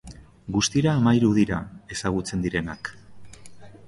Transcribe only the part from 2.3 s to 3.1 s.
direnak.